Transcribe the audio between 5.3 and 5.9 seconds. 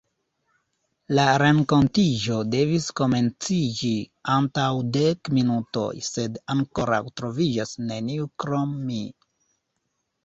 minutoj,